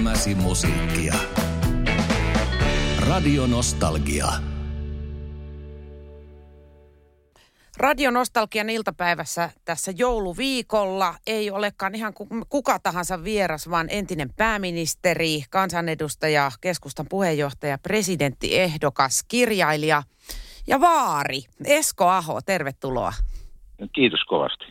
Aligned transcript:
Elämäsi 0.00 0.34
musiikkia. 0.34 1.14
Radio 3.08 3.46
Nostalgia. 3.46 4.26
Radio 7.76 8.10
Nostalgian 8.10 8.70
iltapäivässä 8.70 9.50
tässä 9.64 9.92
jouluviikolla 9.96 11.14
ei 11.26 11.50
olekaan 11.50 11.94
ihan 11.94 12.12
kuka 12.48 12.78
tahansa 12.78 13.24
vieras, 13.24 13.70
vaan 13.70 13.86
entinen 13.90 14.30
pääministeri, 14.36 15.42
kansanedustaja, 15.50 16.50
keskustan 16.60 17.06
puheenjohtaja, 17.08 17.78
presidentti, 17.78 18.58
ehdokas, 18.58 19.24
kirjailija 19.28 20.02
ja 20.66 20.80
vaari. 20.80 21.42
Esko 21.64 22.08
Aho, 22.08 22.40
tervetuloa. 22.46 23.12
Kiitos 23.92 24.24
kovasti. 24.28 24.64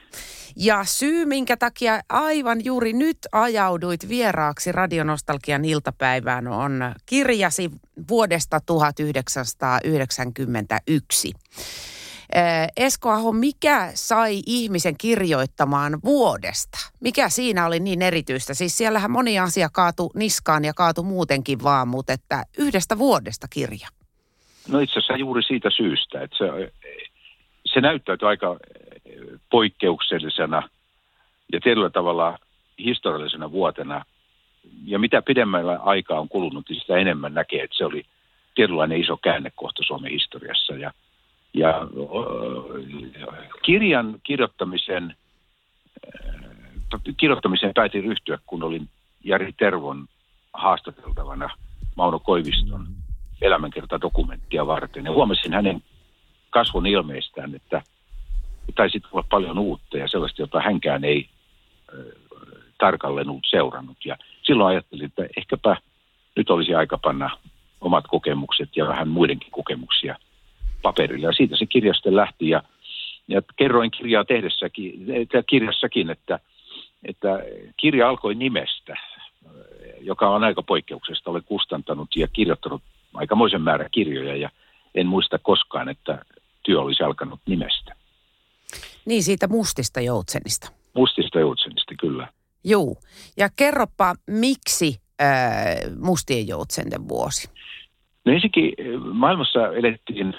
Ja 0.62 0.84
syy, 0.84 1.26
minkä 1.26 1.57
takia 1.57 2.00
aivan 2.10 2.66
juuri 2.66 2.94
nyt 2.94 3.18
ajauduit 3.32 4.09
vieraaksi 4.09 4.71
Radionostalgian 4.71 5.66
iltapäivään, 5.66 6.48
on 6.48 6.81
kirjasi 7.05 7.70
vuodesta 8.09 8.59
1991. 8.66 11.31
Esko 12.77 13.09
Aho, 13.09 13.31
mikä 13.31 13.91
sai 13.94 14.41
ihmisen 14.45 14.98
kirjoittamaan 14.98 16.00
vuodesta? 16.03 16.78
Mikä 17.00 17.30
siinä 17.30 17.66
oli 17.66 17.80
niin 17.80 18.02
erityistä? 18.02 18.53
Siis 18.53 18.78
siellähän 18.78 19.12
moni 19.12 19.39
asia 19.39 19.70
kaatu 19.73 20.12
niskaan 20.16 20.66
ja 20.66 20.73
kaatu 20.73 21.03
muutenkin 21.03 21.64
vaan, 21.64 21.88
mutta 21.88 22.14
että 22.14 22.44
yhdestä 22.58 22.98
vuodesta 22.98 23.48
kirja. 23.50 23.88
No 24.67 24.80
itse 24.80 25.00
asiassa 25.00 25.17
juuri 25.17 25.44
siitä 25.44 25.70
syystä, 25.78 26.22
että 26.22 26.38
se, 26.38 26.45
se 27.73 27.81
näyttäytyi 27.81 28.28
aika 28.28 28.58
poikkeuksellisena 29.52 30.70
ja 31.54 31.59
tietyllä 31.63 31.90
tavalla 31.90 32.40
historiallisena 32.80 33.52
vuotena. 33.52 34.05
Ja 34.86 35.00
mitä 35.00 35.22
pidemmällä 35.22 35.80
aikaa 35.84 36.20
on 36.20 36.30
kulunut, 36.30 36.70
niin 36.70 36.80
sitä 36.80 36.98
enemmän 36.98 37.33
näkee, 37.33 37.64
että 37.64 37.78
se 37.78 37.86
oli 37.86 38.03
tietynlainen 38.56 39.02
iso 39.02 39.17
käännekohta 39.17 39.83
Suomen 39.83 40.11
historiassa. 40.11 40.73
Ja, 40.73 40.92
ja 41.53 41.88
kirjan 43.61 44.16
kirjoittamisen, 44.23 45.16
kirjoittamiseen 47.17 47.73
päätin 47.76 48.03
ryhtyä, 48.03 48.39
kun 48.45 48.64
olin 48.64 48.89
Jari 49.23 49.53
Tervon 49.53 50.08
haastateltavana 50.53 51.50
Mauno 51.95 52.20
Koiviston 52.20 52.88
elämänkertadokumenttia 53.42 54.67
varten. 54.67 55.05
Ja 55.05 55.11
huomasin 55.11 55.53
hänen 55.53 55.83
kasvun 56.50 56.88
ilmeistään, 56.88 57.55
että– 57.55 57.81
taisi 58.75 59.00
tulla 59.00 59.25
paljon 59.30 59.58
uutta 59.58 59.98
ja 59.98 60.08
sellaista, 60.08 60.42
jota 60.42 60.62
hänkään 60.62 61.03
ei 61.03 61.30
tarkalleen 62.78 63.30
ollut 63.30 63.48
seurannut. 63.50 63.98
Ja 64.06 64.17
silloin 64.44 64.70
ajattelin, 64.70 65.06
että 65.06 65.26
ehkäpä 65.38 65.78
nyt 66.36 66.50
olisi 66.50 66.76
aika 66.76 66.98
panna 66.98 67.30
omat 67.81 68.08
kokemukset 68.08 68.70
ja 68.76 68.88
vähän 68.88 69.08
muidenkin 69.08 69.52
kokemuksia 69.52 70.16
paperille. 70.81 71.28
Ja 71.28 71.34
siitä 71.34 71.56
se 71.56 71.66
kirjasten 71.66 72.16
lähti 72.16 72.50
ja, 72.50 72.64
ja 73.28 73.42
kerroin 73.56 73.92
kirjaa 73.92 74.26
tehdessäkin, 74.26 75.06
kirjassakin, 75.48 76.09
että, 76.09 76.39
että 77.06 77.39
kirja 77.78 78.09
alkoi 78.09 78.36
nimestä, 78.36 78.98
joka 80.02 80.30
on 80.30 80.44
aika 80.44 80.64
poikkeuksesta. 80.64 81.31
Olen 81.31 81.44
kustantanut 81.44 82.16
ja 82.16 82.28
kirjoittanut 82.28 82.81
aikamoisen 83.14 83.61
määrän 83.61 83.92
kirjoja 83.92 84.36
ja 84.36 84.50
en 84.95 85.08
muista 85.08 85.39
koskaan, 85.39 85.89
että 85.89 86.26
työ 86.64 86.81
olisi 86.81 87.04
alkanut 87.04 87.39
nimestä. 87.45 87.98
Niin, 89.09 89.23
siitä 89.23 89.47
mustista 89.47 90.02
joutsenista. 90.02 90.71
Mustista 90.93 91.39
joutsenista, 91.39 91.95
kyllä. 91.99 92.27
Joo. 92.63 92.95
Ja 93.38 93.49
kerropa, 93.57 94.15
miksi 94.27 95.02
ää, 95.19 95.75
mustien 95.99 96.47
joutsenten 96.47 97.07
vuosi? 97.07 97.49
No 98.25 98.33
ensinnäkin 98.33 98.73
maailmassa 99.13 99.67
elettiin 99.67 100.33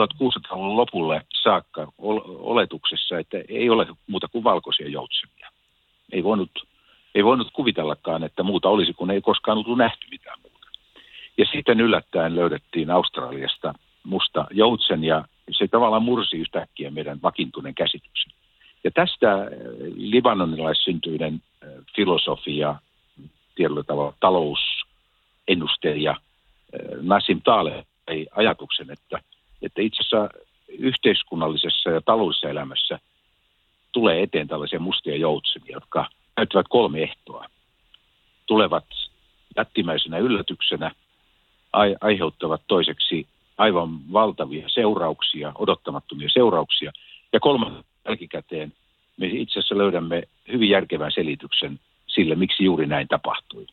1600-luvun 0.00 0.76
lopulle 0.76 1.22
saakka 1.42 1.92
oletuksessa, 1.98 3.18
että 3.18 3.36
ei 3.48 3.70
ole 3.70 3.86
muuta 4.06 4.28
kuin 4.28 4.44
valkoisia 4.44 4.88
joutsenia. 4.88 5.50
Ei 6.12 6.24
voinut, 6.24 6.50
ei 7.14 7.24
voinut 7.24 7.50
kuvitellakaan, 7.52 8.24
että 8.24 8.42
muuta 8.42 8.68
olisi, 8.68 8.92
kun 8.92 9.10
ei 9.10 9.20
koskaan 9.20 9.58
ollut 9.58 9.78
nähty 9.78 10.06
mitään 10.10 10.38
muuta. 10.42 10.68
Ja 11.38 11.44
sitten 11.52 11.80
yllättäen 11.80 12.36
löydettiin 12.36 12.90
Australiasta 12.90 13.74
musta 14.04 14.46
joutsen 14.50 15.04
ja 15.04 15.24
se 15.50 15.68
tavallaan 15.68 16.02
mursi 16.02 16.36
yhtäkkiä 16.36 16.90
meidän 16.90 17.22
vakiintuneen 17.22 17.74
käsityksen. 17.74 18.32
Ja 18.84 18.90
tästä 18.90 19.32
äh, 19.32 19.48
libanonilaissyntyinen 19.96 21.34
äh, 21.34 21.68
filosofia, 21.96 22.74
tietyllä 23.54 23.82
tavalla 23.82 24.14
talousennusteja 24.20 26.10
äh, 26.10 26.18
Nassim 27.02 27.40
Taleb 27.44 27.86
ei 28.08 28.26
ajatuksen, 28.36 28.90
että, 28.90 29.20
että 29.62 29.82
itse 29.82 30.00
asiassa 30.00 30.28
yhteiskunnallisessa 30.68 31.90
ja 31.90 32.00
taloudellisessa 32.00 32.48
elämässä 32.48 32.98
tulee 33.92 34.22
eteen 34.22 34.48
tällaisia 34.48 34.80
mustia 34.80 35.16
joutsenia, 35.16 35.76
jotka 35.76 36.08
näyttävät 36.36 36.66
kolme 36.68 37.02
ehtoa. 37.02 37.46
Tulevat 38.46 38.84
jättimäisenä 39.56 40.18
yllätyksenä, 40.18 40.90
aiheuttavat 42.00 42.62
toiseksi 42.66 43.26
aivan 43.58 44.12
valtavia 44.12 44.68
seurauksia, 44.68 45.52
odottamattomia 45.54 46.28
seurauksia. 46.28 46.92
Ja 47.32 47.40
kolmas 47.40 47.72
jälkikäteen 48.08 48.72
me 49.16 49.26
itse 49.26 49.58
asiassa 49.58 49.78
löydämme 49.78 50.22
hyvin 50.52 50.70
järkevän 50.70 51.12
selityksen 51.12 51.80
sille, 52.06 52.34
miksi 52.34 52.64
juuri 52.64 52.86
näin 52.86 53.08
tapahtui. 53.08 53.66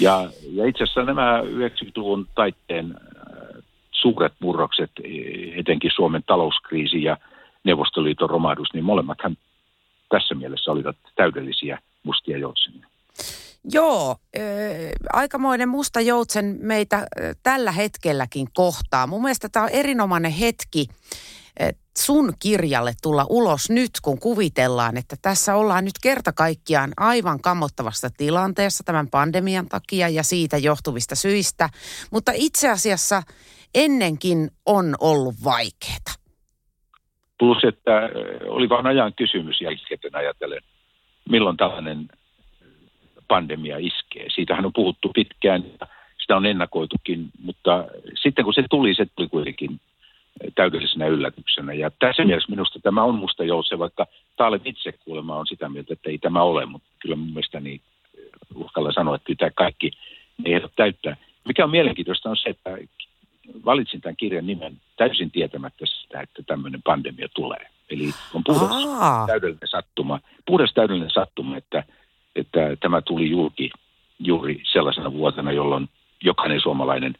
Ja, 0.00 0.30
ja 0.52 0.66
itse 0.66 0.84
asiassa 0.84 1.02
nämä 1.02 1.40
90-luvun 1.40 2.26
taitteen 2.34 2.94
äh, 2.96 3.62
suuret 3.90 4.32
murrokset, 4.40 4.90
etenkin 5.56 5.90
Suomen 5.94 6.22
talouskriisi 6.26 7.02
ja 7.02 7.16
Neuvostoliiton 7.64 8.30
romahdus, 8.30 8.68
niin 8.74 8.84
molemmathan 8.84 9.36
tässä 10.08 10.34
mielessä 10.34 10.70
olivat 10.70 10.96
täydellisiä 11.16 11.78
mustia 12.02 12.38
joutsenia. 12.38 12.86
Joo, 13.64 14.16
äh, 14.36 14.42
aikamoinen 15.12 15.68
musta 15.68 16.00
joutsen 16.00 16.56
meitä 16.60 16.96
äh, 16.96 17.06
tällä 17.42 17.72
hetkelläkin 17.72 18.48
kohtaa. 18.54 19.06
Mun 19.06 19.22
mielestä 19.22 19.48
tämä 19.48 19.64
on 19.64 19.70
erinomainen 19.70 20.30
hetki 20.30 20.86
äh, 21.62 21.68
sun 21.98 22.32
kirjalle 22.42 22.92
tulla 23.02 23.26
ulos 23.28 23.70
nyt, 23.70 23.90
kun 24.02 24.18
kuvitellaan, 24.20 24.96
että 24.96 25.16
tässä 25.22 25.54
ollaan 25.54 25.84
nyt 25.84 25.98
kerta 26.02 26.32
kaikkiaan 26.32 26.92
aivan 26.96 27.40
kammottavassa 27.40 28.08
tilanteessa 28.16 28.84
tämän 28.84 29.08
pandemian 29.10 29.68
takia 29.68 30.08
ja 30.08 30.22
siitä 30.22 30.56
johtuvista 30.56 31.14
syistä. 31.14 31.68
Mutta 32.10 32.32
itse 32.34 32.68
asiassa 32.68 33.22
ennenkin 33.74 34.50
on 34.66 34.94
ollut 35.00 35.34
vaikeaa. 35.44 36.14
Plus, 37.38 37.64
että 37.64 37.92
oli 38.48 38.68
vain 38.68 38.86
ajan 38.86 39.12
kysymys 39.14 39.60
jälkikäteen 39.60 40.16
ajatellen, 40.16 40.62
milloin 41.30 41.56
tällainen 41.56 42.08
pandemia 43.28 43.78
iskee. 43.78 44.26
Siitähän 44.34 44.66
on 44.66 44.72
puhuttu 44.72 45.10
pitkään, 45.14 45.64
sitä 46.18 46.36
on 46.36 46.46
ennakoitukin, 46.46 47.30
mutta 47.42 47.84
sitten 48.22 48.44
kun 48.44 48.54
se 48.54 48.64
tuli, 48.70 48.94
se 48.94 49.06
tuli 49.16 49.28
kuitenkin 49.28 49.80
täydellisenä 50.54 51.06
yllätyksenä. 51.06 51.72
Ja 51.72 51.90
tässä 51.98 52.24
mielessä 52.24 52.50
minusta 52.50 52.80
tämä 52.82 53.02
on 53.02 53.14
musta 53.14 53.44
jouse, 53.44 53.78
vaikka 53.78 54.06
Taale 54.36 54.60
itse 54.64 54.92
kuulemma 54.92 55.36
on 55.36 55.46
sitä 55.46 55.68
mieltä, 55.68 55.92
että 55.92 56.10
ei 56.10 56.18
tämä 56.18 56.42
ole, 56.42 56.66
mutta 56.66 56.88
kyllä 56.98 57.16
mun 57.16 57.28
mielestä 57.28 57.60
niin 57.60 57.80
uhkalla 58.54 58.92
sanoa, 58.92 59.14
että 59.14 59.34
tämä 59.38 59.50
kaikki 59.50 59.90
ehdot 60.44 60.72
täyttää. 60.76 61.16
Mikä 61.48 61.64
on 61.64 61.70
mielenkiintoista 61.70 62.30
on 62.30 62.36
se, 62.36 62.50
että 62.50 62.78
valitsin 63.64 64.00
tämän 64.00 64.16
kirjan 64.16 64.46
nimen 64.46 64.76
täysin 64.96 65.30
tietämättä 65.30 65.86
sitä, 65.86 66.20
että 66.20 66.42
tämmöinen 66.42 66.82
pandemia 66.82 67.28
tulee. 67.34 67.68
Eli 67.90 68.10
on 68.34 68.44
puhdas 68.44 68.86
täydellinen 69.26 69.68
sattuma, 69.68 70.20
puhdas 70.46 70.72
täydellinen 70.74 71.10
sattuma, 71.10 71.56
että– 71.56 71.84
että 72.38 72.76
tämä 72.80 73.02
tuli 73.02 73.30
julki 73.30 73.70
juuri 74.18 74.62
sellaisena 74.72 75.12
vuotena, 75.12 75.52
jolloin 75.52 75.88
jokainen 76.24 76.60
suomalainen 76.60 77.14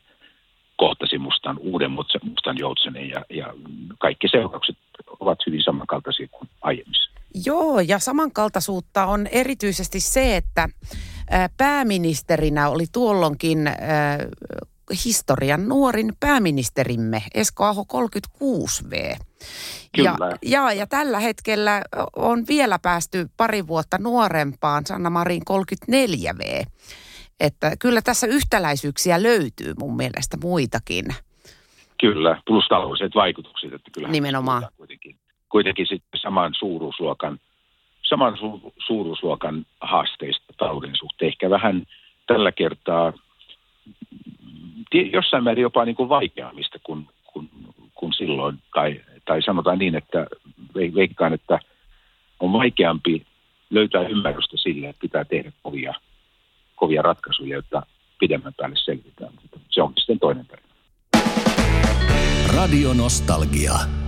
kohtasi 0.76 1.19
mustan, 1.19 1.59
uuden 1.59 1.91
mustan 1.91 2.59
joutsenen 2.59 3.09
ja, 3.11 3.25
ja 3.31 3.55
kaikki 3.99 4.29
seuraukset 4.29 4.76
ovat 5.20 5.38
hyvin 5.47 5.62
samankaltaisia 5.62 6.29
kuin 6.31 6.49
aiemmissa. 6.62 7.11
Joo, 7.47 7.81
ja 7.81 7.99
samankaltaisuutta 7.99 9.06
on 9.06 9.26
erityisesti 9.26 10.00
se, 10.00 10.37
että 10.37 10.69
pääministerinä 11.56 12.69
oli 12.69 12.85
tuolloinkin 12.93 13.59
historian 15.05 15.69
nuorin 15.69 16.12
pääministerimme 16.20 17.23
Esko 17.35 17.64
Aho 17.64 17.85
36V. 17.93 19.19
Kyllä. 19.96 20.17
Ja, 20.20 20.37
ja, 20.43 20.73
ja 20.73 20.87
tällä 20.87 21.20
hetkellä 21.20 21.82
on 22.17 22.44
vielä 22.49 22.79
päästy 22.82 23.26
pari 23.37 23.67
vuotta 23.67 23.99
nuorempaan, 23.99 24.87
Sanna 24.87 25.11
Marin 25.11 25.43
34V. 25.50 26.67
Että 27.40 27.76
kyllä 27.79 28.02
tässä 28.02 28.26
yhtäläisyyksiä 28.26 29.23
löytyy 29.23 29.75
mun 29.79 29.96
mielestä 29.96 30.37
muitakin. 30.43 31.05
Kyllä, 32.00 32.43
plus 32.46 32.69
taloudelliset 32.69 33.14
vaikutukset. 33.14 33.73
Että 33.73 33.90
kyllä 33.94 34.08
Nimenomaan. 34.08 34.67
Kuitenkin, 34.76 35.17
kuitenkin 35.49 35.87
sitten 35.87 36.20
saman 36.20 36.55
suuruusluokan, 36.58 37.38
saman 38.02 38.37
su, 38.38 38.73
suuruusluokan 38.87 39.67
haasteista 39.81 40.55
talouden 40.56 40.96
suhteen. 40.99 41.29
Ehkä 41.29 41.50
vähän 41.50 41.87
tällä 42.26 42.52
kertaa 42.52 43.12
jossain 44.94 45.44
määrin 45.44 45.62
jopa 45.62 45.85
niin 45.85 45.96
kuin 45.96 46.08
vaikeammista 46.08 46.79
kuin, 46.82 47.08
kuin, 47.32 47.50
kuin 47.94 48.12
silloin. 48.12 48.58
Tai, 48.75 49.00
tai 49.25 49.43
sanotaan 49.43 49.79
niin, 49.79 49.94
että 49.94 50.26
veikkaan, 50.75 51.32
että 51.32 51.58
on 52.40 52.52
vaikeampi 52.52 53.26
löytää 53.70 54.08
ymmärrystä 54.08 54.56
sille, 54.56 54.88
että 54.88 55.00
pitää 55.00 55.25
tehdä 55.25 55.52
kovia, 55.62 55.94
kovia 56.76 57.02
ratkaisuja, 57.02 57.56
jotta 57.56 57.82
pidemmän 58.20 58.55
päälle 58.56 58.76
selvitään. 58.85 59.32
Se 59.70 59.82
on 59.82 59.93
sitten 59.96 60.19
toinen 60.19 60.46
tarina. 60.46 60.69
Radio 62.56 62.94
Nostalgia. 62.94 64.08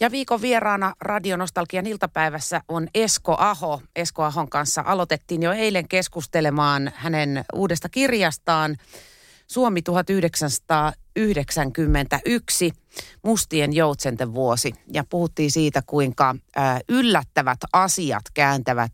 Ja 0.00 0.10
viikon 0.10 0.42
vieraana 0.42 0.94
Radionostalgian 1.00 1.86
iltapäivässä 1.86 2.60
on 2.68 2.88
Esko 2.94 3.36
Aho. 3.38 3.82
Esko 3.96 4.22
Ahon 4.22 4.50
kanssa 4.50 4.82
aloitettiin 4.86 5.42
jo 5.42 5.52
eilen 5.52 5.88
keskustelemaan 5.88 6.92
hänen 6.94 7.44
uudesta 7.54 7.88
kirjastaan 7.88 8.76
Suomi 9.46 9.82
1991, 9.82 12.72
Mustien 13.22 13.72
joutsenten 13.72 14.34
vuosi. 14.34 14.72
Ja 14.92 15.04
puhuttiin 15.10 15.50
siitä, 15.50 15.82
kuinka 15.86 16.36
yllättävät 16.88 17.58
asiat 17.72 18.24
kääntävät 18.34 18.92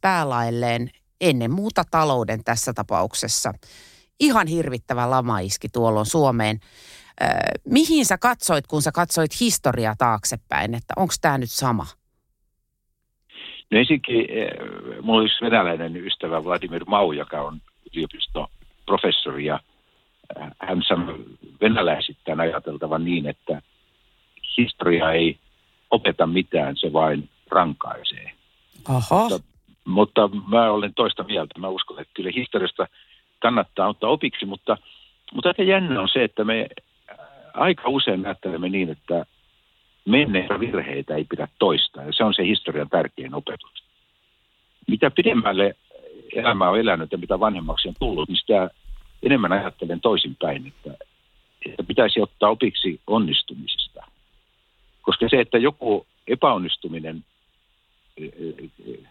päälailleen 0.00 0.90
ennen 1.20 1.50
muuta 1.50 1.84
talouden 1.90 2.44
tässä 2.44 2.72
tapauksessa. 2.72 3.52
Ihan 4.20 4.46
hirvittävä 4.46 5.10
lama 5.10 5.38
iski 5.38 5.68
tuolloin 5.68 6.06
Suomeen 6.06 6.60
mihin 7.64 8.06
sä 8.06 8.18
katsoit, 8.18 8.66
kun 8.66 8.82
sä 8.82 8.92
katsoit 8.92 9.40
historiaa 9.40 9.94
taaksepäin, 9.98 10.74
että 10.74 10.94
onko 10.96 11.14
tämä 11.20 11.38
nyt 11.38 11.50
sama? 11.50 11.86
No 13.70 13.78
ensinnäkin, 13.78 14.26
mulla 15.02 15.20
olisi 15.20 15.40
venäläinen 15.40 15.96
ystävä 15.96 16.44
Vladimir 16.44 16.84
Mau, 16.86 17.12
joka 17.12 17.42
on 17.42 17.60
yliopistoprofessori 17.94 19.44
ja 19.44 19.60
hän 20.58 20.82
sanoi 20.88 21.24
venäläisittäin 21.60 22.40
ajateltavan 22.40 23.04
niin, 23.04 23.26
että 23.26 23.62
historia 24.56 25.12
ei 25.12 25.38
opeta 25.90 26.26
mitään, 26.26 26.76
se 26.76 26.92
vain 26.92 27.28
rankaisee. 27.50 28.32
Aha. 28.88 29.28
Mutta, 29.28 29.48
mutta 29.84 30.28
mä 30.28 30.70
olen 30.70 30.94
toista 30.94 31.24
mieltä. 31.24 31.58
Mä 31.58 31.68
uskon, 31.68 32.00
että 32.00 32.14
kyllä 32.14 32.30
historiasta 32.34 32.86
kannattaa 33.38 33.88
ottaa 33.88 34.10
opiksi, 34.10 34.46
mutta, 34.46 34.78
mutta 35.34 35.48
aika 35.48 35.62
jännä 35.62 36.00
on 36.00 36.08
se, 36.12 36.24
että 36.24 36.44
me 36.44 36.66
aika 37.56 37.88
usein 37.88 38.26
ajattelemme 38.26 38.68
niin, 38.68 38.90
että 38.90 39.26
menneitä 40.04 40.60
virheitä 40.60 41.14
ei 41.14 41.24
pidä 41.24 41.48
toistaa. 41.58 42.04
Ja 42.04 42.12
se 42.12 42.24
on 42.24 42.34
se 42.34 42.46
historian 42.46 42.88
tärkein 42.88 43.34
opetus. 43.34 43.84
Mitä 44.88 45.10
pidemmälle 45.10 45.76
elämä 46.34 46.70
on 46.70 46.80
elänyt 46.80 47.12
ja 47.12 47.18
mitä 47.18 47.40
vanhemmaksi 47.40 47.88
on 47.88 47.94
tullut, 48.00 48.28
niin 48.28 48.36
sitä 48.36 48.70
enemmän 49.22 49.52
ajattelen 49.52 50.00
toisinpäin, 50.00 50.66
että, 50.66 51.04
että 51.66 51.82
pitäisi 51.82 52.20
ottaa 52.20 52.50
opiksi 52.50 53.00
onnistumisista. 53.06 54.04
Koska 55.02 55.28
se, 55.28 55.40
että 55.40 55.58
joku 55.58 56.06
epäonnistuminen 56.28 57.24
e, 58.16 58.24
e, 58.24 58.30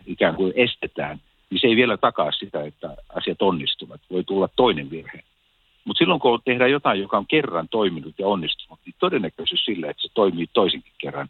ikään 0.06 0.36
kuin 0.36 0.54
estetään, 0.56 1.20
niin 1.50 1.60
se 1.60 1.68
ei 1.68 1.76
vielä 1.76 1.98
takaa 1.98 2.32
sitä, 2.32 2.64
että 2.64 2.98
asiat 3.16 3.42
onnistuvat. 3.42 4.02
Voi 4.12 4.24
tulla 4.24 4.50
toinen 4.56 4.90
virhe. 4.90 5.24
Mutta 5.86 5.98
silloin 5.98 6.20
kun 6.20 6.40
tehdään 6.46 6.72
jotain, 6.72 7.02
joka 7.02 7.18
on 7.18 7.28
kerran 7.28 7.68
toiminut 7.70 8.14
ja 8.20 8.28
onnistunut, 8.28 8.80
niin 8.86 8.96
todennäköisyys 9.00 9.66
sille, 9.66 9.88
että 9.88 10.02
se 10.02 10.10
toimii 10.14 10.48
toisenkin 10.54 10.94
kerran, 10.98 11.30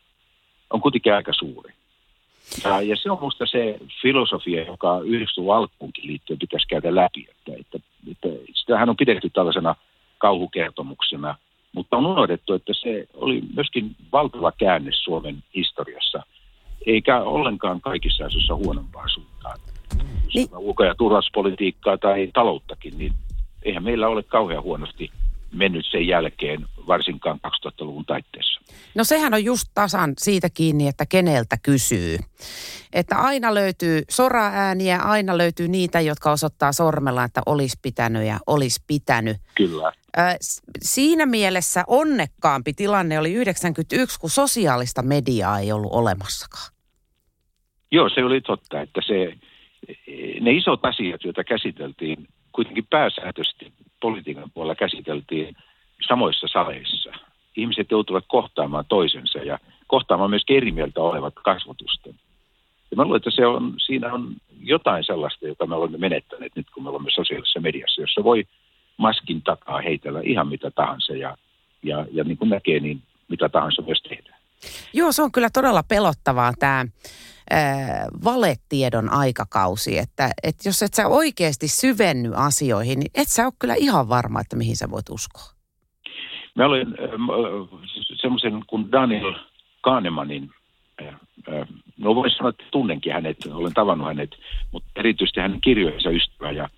on 0.70 0.82
kuitenkin 0.82 1.14
aika 1.14 1.34
suuri. 1.34 1.74
Ja, 2.64 2.82
ja 2.82 2.96
se 2.96 3.12
on 3.12 3.18
minusta 3.18 3.46
se 3.46 3.80
filosofia, 4.02 4.64
joka 4.64 5.00
yhdistys 5.00 5.44
alkuunkin 5.54 6.08
liittyen 6.08 6.40
pitäisi 6.40 6.68
käydä 6.68 6.96
läpi. 6.96 7.28
Että, 7.30 7.52
että, 7.60 7.88
että 8.12 8.28
sitähän 8.54 8.90
on 8.90 8.98
pidetty 8.98 9.30
tällaisena 9.30 9.76
kauhukertomuksena, 10.18 11.36
mutta 11.74 11.98
on 11.98 12.06
unohdettu, 12.06 12.54
että 12.54 12.74
se 12.74 13.08
oli 13.14 13.42
myöskin 13.56 13.96
valtava 14.12 14.52
käänne 14.52 14.92
Suomen 14.94 15.44
historiassa, 15.56 16.24
eikä 16.86 17.22
ollenkaan 17.22 17.82
kaikissa 17.82 18.26
asioissa 18.26 18.56
huonompaa 18.56 19.08
suuntaan. 19.08 19.60
Niin. 20.34 20.48
Ulko- 20.58 20.84
ja 20.84 20.96
turvallisuuspolitiikkaa 20.96 21.98
tai 21.98 22.30
talouttakin, 22.34 22.98
niin 22.98 23.14
eihän 23.66 23.84
meillä 23.84 24.08
ole 24.08 24.24
kauhean 24.24 24.64
huonosti 24.64 25.12
mennyt 25.52 25.86
sen 25.92 26.08
jälkeen, 26.08 26.66
varsinkaan 26.88 27.40
2000-luvun 27.48 28.06
taitteessa. 28.06 28.62
No 28.96 29.04
sehän 29.04 29.34
on 29.34 29.44
just 29.44 29.68
tasan 29.74 30.14
siitä 30.18 30.50
kiinni, 30.50 30.88
että 30.88 31.06
keneltä 31.06 31.58
kysyy. 31.64 32.18
Että 32.94 33.18
aina 33.18 33.54
löytyy 33.54 34.02
soraääniä, 34.10 35.00
aina 35.00 35.38
löytyy 35.38 35.68
niitä, 35.68 36.02
jotka 36.02 36.32
osoittaa 36.32 36.72
sormella, 36.72 37.24
että 37.24 37.42
olisi 37.46 37.80
pitänyt 37.82 38.28
ja 38.28 38.40
olisi 38.48 38.84
pitänyt. 38.88 39.38
Kyllä. 39.56 39.92
Siinä 40.82 41.26
mielessä 41.26 41.84
onnekkaampi 41.88 42.74
tilanne 42.74 43.20
oli 43.20 43.34
91, 43.34 44.20
kun 44.20 44.30
sosiaalista 44.30 45.02
mediaa 45.02 45.60
ei 45.60 45.72
ollut 45.72 45.92
olemassakaan. 45.94 46.74
Joo, 47.92 48.10
se 48.10 48.24
oli 48.24 48.42
totta, 48.42 48.82
että 48.82 49.02
se, 49.08 49.34
ne 50.42 50.52
isot 50.52 50.86
asiat, 50.86 51.24
joita 51.24 51.44
käsiteltiin 51.44 52.28
kuitenkin 52.56 52.88
pääsääntöisesti 52.90 53.74
politiikan 54.02 54.52
puolella 54.54 54.76
käsiteltiin 54.76 55.56
samoissa 56.08 56.48
saleissa. 56.48 57.12
Ihmiset 57.56 57.92
joutuvat 57.92 58.26
kohtaamaan 58.28 58.86
toisensa 58.90 59.40
ja 59.40 59.60
kohtaamaan 59.88 60.30
myös 60.30 60.44
eri 60.50 60.72
mieltä 60.72 61.02
olevat 61.02 61.34
kasvotusten. 61.44 62.16
Ja 62.92 62.98
mä 62.98 63.04
luulen, 63.04 63.18
että 63.18 63.32
se 63.32 63.46
on, 63.46 63.74
siinä 63.86 64.14
on 64.14 64.36
jotain 64.62 65.04
sellaista, 65.04 65.48
jota 65.48 65.66
me 65.66 65.76
olemme 65.76 65.98
menettäneet 65.98 66.56
nyt, 66.56 66.68
kun 66.74 66.84
me 66.84 66.90
olemme 66.90 67.12
sosiaalisessa 67.12 67.60
mediassa, 67.60 68.02
jossa 68.02 68.24
voi 68.24 68.44
maskin 68.98 69.42
takaa 69.42 69.82
heitellä 69.82 70.22
ihan 70.24 70.48
mitä 70.48 70.72
tahansa 70.72 71.14
ja, 71.14 71.38
ja, 71.84 72.06
ja 72.12 72.24
niin 72.24 72.38
kuin 72.38 72.50
näkee, 72.50 72.80
niin 72.80 73.02
mitä 73.28 73.50
tahansa 73.50 73.82
myös 73.82 74.02
tehdään. 74.02 74.35
Joo, 74.94 75.12
se 75.12 75.22
on 75.22 75.32
kyllä 75.32 75.50
todella 75.54 75.84
pelottavaa 75.84 76.54
tämä 76.60 76.86
valetiedon 78.24 79.10
aikakausi, 79.10 79.98
että, 79.98 80.30
että 80.44 80.70
jos 80.70 80.84
et 80.84 80.94
sä 80.94 81.08
oikeasti 81.08 81.68
syvenny 81.68 82.32
asioihin, 82.36 83.00
niin 83.00 83.12
et 83.16 83.28
sä 83.28 83.46
ole 83.46 83.54
kyllä 83.60 83.76
ihan 83.78 84.10
varma, 84.10 84.42
että 84.42 84.56
mihin 84.56 84.76
sä 84.76 84.92
voit 84.92 85.10
uskoa. 85.10 85.56
Mä 86.56 86.66
olen 86.66 86.88
äh, 86.88 87.80
semmoisen 88.22 88.64
kuin 88.68 88.92
Daniel 88.92 89.34
Kahnemanin, 89.82 90.50
äh, 91.02 91.16
no 91.98 92.16
voin 92.16 92.32
sanoa, 92.32 92.50
että 92.50 92.64
tunnenkin 92.72 93.14
hänet, 93.14 93.38
olen 93.52 93.74
tavannut 93.74 94.08
hänet, 94.08 94.36
mutta 94.72 94.90
erityisesti 94.96 95.40
hänen 95.40 95.62
kirjojensa 95.62 96.10
ystävä 96.10 96.52
ja, 96.52 96.70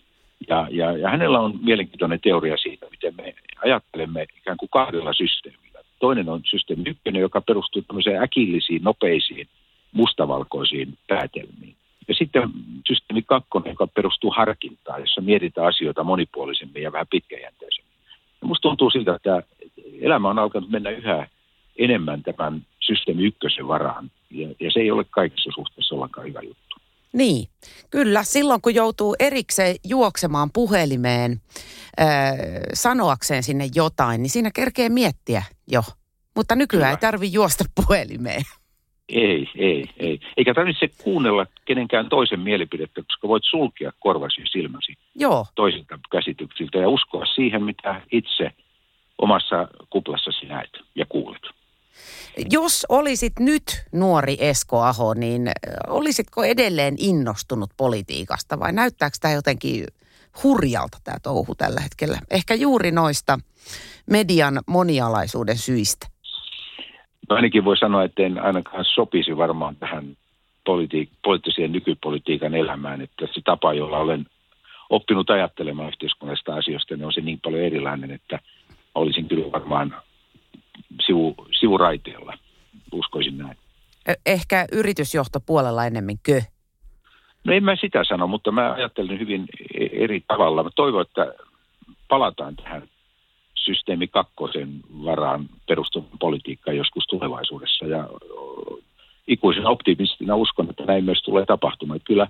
ja, 0.49 0.67
ja, 0.71 0.97
ja 0.97 1.09
hänellä 1.09 1.39
on 1.39 1.59
mielenkiintoinen 1.63 2.19
teoria 2.23 2.57
siitä, 2.57 2.85
miten 2.91 3.15
me 3.15 3.33
ajattelemme 3.63 4.25
ikään 4.37 4.57
kuin 4.57 4.69
kahdella 4.69 5.13
systeemillä. 5.13 5.66
Toinen 5.99 6.29
on 6.29 6.41
systeemi 6.49 6.83
ykkönen, 6.89 7.21
joka 7.21 7.41
perustuu 7.41 7.81
tämmöiseen 7.81 8.23
äkillisiin, 8.23 8.83
nopeisiin 8.83 9.47
mustavalkoisiin 9.91 10.97
päätelmiin. 11.07 11.75
Ja 12.07 12.15
sitten 12.15 12.49
systeemi 12.87 13.21
kakkonen, 13.21 13.69
joka 13.69 13.87
perustuu 13.87 14.31
harkintaan, 14.37 15.01
jossa 15.01 15.21
mietitään 15.21 15.67
asioita 15.67 16.03
monipuolisemmin 16.03 16.83
ja 16.83 16.91
vähän 16.91 17.07
pitkäjänteisemmin. 17.09 17.91
Ja 18.41 18.47
musta 18.47 18.61
tuntuu 18.61 18.89
siltä, 18.89 19.15
että 19.15 19.43
elämä 20.01 20.29
on 20.29 20.39
alkanut 20.39 20.69
mennä 20.69 20.89
yhä 20.89 21.27
enemmän 21.77 22.23
tämän 22.23 22.65
systeemi 22.79 23.23
ykkösen 23.23 23.67
varaan. 23.67 24.11
Ja, 24.31 24.47
ja 24.59 24.71
se 24.71 24.79
ei 24.79 24.91
ole 24.91 25.05
kaikissa 25.09 25.51
suhteissa 25.55 25.95
ollenkaan 25.95 26.27
hyvä 26.27 26.41
juttu. 26.41 26.66
Niin, 27.17 27.47
kyllä. 27.89 28.23
Silloin 28.23 28.61
kun 28.61 28.75
joutuu 28.75 29.15
erikseen 29.19 29.75
juoksemaan 29.85 30.49
puhelimeen 30.53 31.31
äh, 32.01 32.07
sanoakseen 32.73 33.43
sinne 33.43 33.69
jotain, 33.75 34.21
niin 34.21 34.29
siinä 34.29 34.51
kerkee 34.55 34.89
miettiä 34.89 35.43
jo. 35.67 35.81
Mutta 36.35 36.55
nykyään 36.55 36.81
kyllä. 36.81 36.89
ei 36.89 36.97
tarvi 36.97 37.33
juosta 37.33 37.63
puhelimeen. 37.75 38.41
Ei, 39.09 39.49
ei, 39.55 39.83
ei. 39.97 40.19
Eikä 40.37 40.53
tarvitse 40.53 40.89
kuunnella 41.03 41.45
kenenkään 41.65 42.09
toisen 42.09 42.39
mielipidettä, 42.39 43.01
koska 43.01 43.27
voit 43.27 43.43
sulkea 43.49 43.91
korvasi 43.99 44.41
ja 44.41 44.47
silmäsi 44.47 44.93
Joo. 45.15 45.45
toisilta 45.55 45.99
käsityksiltä 46.11 46.77
ja 46.77 46.89
uskoa 46.89 47.25
siihen, 47.25 47.63
mitä 47.63 48.01
itse 48.11 48.51
omassa 49.17 49.67
kuplassasi 49.89 50.45
näet 50.45 50.69
ja 50.95 51.05
kuulet. 51.05 51.41
Jos 52.51 52.85
olisit 52.89 53.33
nyt 53.39 53.63
nuori 53.91 54.37
Esko 54.39 54.81
Aho, 54.81 55.13
niin 55.13 55.51
olisitko 55.87 56.43
edelleen 56.43 56.95
innostunut 56.97 57.69
politiikasta 57.77 58.59
vai 58.59 58.73
näyttääkö 58.73 59.17
tämä 59.21 59.33
jotenkin 59.33 59.85
hurjalta 60.43 60.97
tämä 61.03 61.17
touhu 61.23 61.55
tällä 61.55 61.81
hetkellä? 61.81 62.17
Ehkä 62.31 62.53
juuri 62.53 62.91
noista 62.91 63.39
median 64.11 64.59
monialaisuuden 64.67 65.57
syistä. 65.57 66.07
No 67.29 67.35
ainakin 67.35 67.65
voi 67.65 67.77
sanoa, 67.77 68.03
että 68.03 68.23
en 68.23 68.39
ainakaan 68.39 68.85
sopisi 68.85 69.37
varmaan 69.37 69.75
tähän 69.75 70.17
politi- 70.69 71.09
poliittiseen 71.23 71.71
nykypolitiikan 71.71 72.55
elämään, 72.55 73.01
että 73.01 73.27
se 73.33 73.41
tapa, 73.45 73.73
jolla 73.73 73.97
olen 73.97 74.25
oppinut 74.89 75.29
ajattelemaan 75.29 75.87
yhteiskunnallisista 75.87 76.55
asioista, 76.55 76.95
niin 76.95 77.05
on 77.05 77.13
se 77.13 77.21
niin 77.21 77.39
paljon 77.43 77.63
erilainen, 77.63 78.11
että 78.11 78.39
olisin 78.95 79.27
kyllä 79.27 79.51
varmaan 79.51 79.95
sivu, 81.05 81.35
sivuraiteella, 81.59 82.37
uskoisin 82.91 83.37
näin. 83.37 83.57
Ehkä 84.25 84.65
yritysjohtopuolella 84.71 85.85
ennemmin 85.85 86.17
kö? 86.23 86.41
No 87.43 87.53
en 87.53 87.63
mä 87.63 87.75
sitä 87.75 88.03
sano, 88.03 88.27
mutta 88.27 88.51
mä 88.51 88.73
ajattelen 88.73 89.19
hyvin 89.19 89.45
e- 89.79 90.03
eri 90.03 90.23
tavalla. 90.27 90.63
Mä 90.63 90.69
toivon, 90.75 91.01
että 91.01 91.33
palataan 92.07 92.55
tähän 92.55 92.83
systeemi 93.55 94.07
kakkosen 94.07 94.79
varaan 95.03 95.49
perustuvan 95.67 96.19
politiikkaan 96.19 96.77
joskus 96.77 97.05
tulevaisuudessa. 97.07 97.85
Ja 97.85 98.09
ikuisen 99.27 99.65
optimistina 99.65 100.35
uskon, 100.35 100.69
että 100.69 100.85
näin 100.85 101.03
myös 101.03 101.21
tulee 101.21 101.45
tapahtumaan. 101.45 101.99
Kyllä 102.03 102.27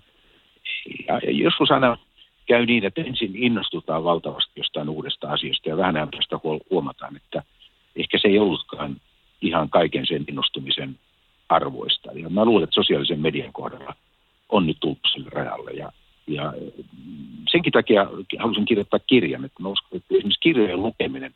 ja 1.07 1.31
joskus 1.31 1.71
aina 1.71 1.97
käy 2.45 2.65
niin, 2.65 2.85
että 2.85 3.01
ensin 3.01 3.35
innostutaan 3.35 4.03
valtavasti 4.03 4.51
jostain 4.55 4.89
uudesta 4.89 5.31
asiasta 5.31 5.69
ja 5.69 5.77
vähän 5.77 6.09
päästä 6.11 6.39
huomataan, 6.69 7.15
että 7.15 7.43
se 8.27 8.31
ei 8.31 8.39
ollutkaan 8.39 9.01
ihan 9.41 9.69
kaiken 9.69 10.05
sen 10.07 10.25
innostumisen 10.27 10.99
arvoista. 11.49 12.11
Ja 12.13 12.29
mä 12.29 12.45
luulen, 12.45 12.63
että 12.63 12.75
sosiaalisen 12.75 13.19
median 13.19 13.53
kohdalla 13.53 13.95
on 14.49 14.67
nyt 14.67 14.77
tullut 14.79 14.99
sille 15.13 15.29
rajalle. 15.29 15.71
Ja, 15.71 15.91
ja 16.27 16.53
senkin 17.51 17.73
takia 17.73 18.07
halusin 18.39 18.65
kirjoittaa 18.65 18.99
kirjan, 18.99 19.45
että 19.45 19.63
mä 19.63 19.69
uskon, 19.69 19.97
että 19.97 20.15
esimerkiksi 20.15 20.39
kirjojen 20.39 20.81
lukeminen 20.81 21.35